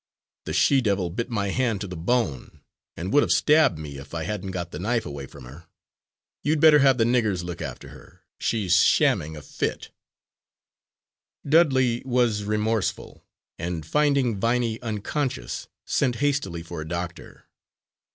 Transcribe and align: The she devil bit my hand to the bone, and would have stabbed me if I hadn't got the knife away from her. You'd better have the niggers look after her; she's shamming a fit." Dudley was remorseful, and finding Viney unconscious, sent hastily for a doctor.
The 0.45 0.53
she 0.53 0.81
devil 0.81 1.11
bit 1.11 1.29
my 1.29 1.49
hand 1.49 1.79
to 1.81 1.87
the 1.87 1.95
bone, 1.95 2.61
and 2.97 3.13
would 3.13 3.21
have 3.21 3.29
stabbed 3.31 3.77
me 3.77 3.99
if 3.99 4.15
I 4.15 4.23
hadn't 4.23 4.49
got 4.49 4.71
the 4.71 4.79
knife 4.79 5.05
away 5.05 5.27
from 5.27 5.45
her. 5.45 5.65
You'd 6.41 6.59
better 6.59 6.79
have 6.79 6.97
the 6.97 7.03
niggers 7.03 7.43
look 7.43 7.61
after 7.61 7.89
her; 7.89 8.23
she's 8.39 8.77
shamming 8.83 9.37
a 9.37 9.43
fit." 9.43 9.91
Dudley 11.47 12.01
was 12.03 12.43
remorseful, 12.45 13.27
and 13.59 13.85
finding 13.85 14.39
Viney 14.39 14.81
unconscious, 14.81 15.67
sent 15.85 16.15
hastily 16.15 16.63
for 16.63 16.81
a 16.81 16.87
doctor. 16.87 17.45